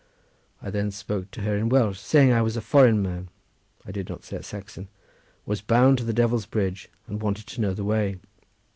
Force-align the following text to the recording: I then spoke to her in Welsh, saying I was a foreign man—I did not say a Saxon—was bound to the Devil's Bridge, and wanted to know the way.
I 0.63 0.71
then 0.71 0.89
spoke 0.89 1.29
to 1.29 1.41
her 1.41 1.55
in 1.55 1.69
Welsh, 1.69 1.99
saying 1.99 2.33
I 2.33 2.41
was 2.41 2.57
a 2.57 2.61
foreign 2.61 3.03
man—I 3.03 3.91
did 3.91 4.09
not 4.09 4.23
say 4.23 4.37
a 4.37 4.41
Saxon—was 4.41 5.61
bound 5.61 5.99
to 5.99 6.03
the 6.03 6.11
Devil's 6.11 6.47
Bridge, 6.47 6.89
and 7.05 7.21
wanted 7.21 7.45
to 7.45 7.61
know 7.61 7.75
the 7.75 7.85
way. 7.85 8.17